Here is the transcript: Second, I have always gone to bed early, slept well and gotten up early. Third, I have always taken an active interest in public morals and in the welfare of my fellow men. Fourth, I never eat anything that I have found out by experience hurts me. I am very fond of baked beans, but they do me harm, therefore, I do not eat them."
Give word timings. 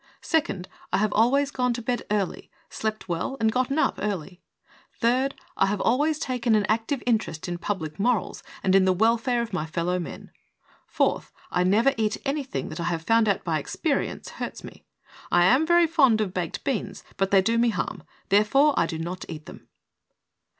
Second, 0.23 0.67
I 0.91 0.97
have 0.97 1.13
always 1.13 1.51
gone 1.51 1.73
to 1.73 1.81
bed 1.83 2.01
early, 2.09 2.49
slept 2.71 3.07
well 3.07 3.37
and 3.39 3.51
gotten 3.51 3.77
up 3.77 3.99
early. 4.01 4.41
Third, 4.99 5.35
I 5.55 5.67
have 5.67 5.79
always 5.79 6.17
taken 6.17 6.55
an 6.55 6.65
active 6.67 7.03
interest 7.05 7.47
in 7.47 7.59
public 7.59 7.99
morals 7.99 8.41
and 8.63 8.73
in 8.73 8.85
the 8.85 8.93
welfare 8.93 9.43
of 9.43 9.53
my 9.53 9.67
fellow 9.67 9.99
men. 9.99 10.31
Fourth, 10.87 11.31
I 11.51 11.63
never 11.63 11.93
eat 11.97 12.17
anything 12.25 12.69
that 12.69 12.79
I 12.79 12.85
have 12.85 13.03
found 13.03 13.29
out 13.29 13.43
by 13.43 13.59
experience 13.59 14.29
hurts 14.29 14.63
me. 14.63 14.85
I 15.31 15.45
am 15.45 15.67
very 15.67 15.85
fond 15.85 16.19
of 16.19 16.33
baked 16.33 16.63
beans, 16.63 17.03
but 17.15 17.29
they 17.29 17.43
do 17.43 17.59
me 17.59 17.69
harm, 17.69 18.01
therefore, 18.29 18.73
I 18.75 18.87
do 18.87 18.97
not 18.97 19.23
eat 19.29 19.45
them." 19.45 19.67